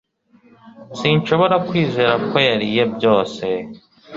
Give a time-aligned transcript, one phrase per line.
[0.99, 3.45] Sinshobora kwizera ko yariye byose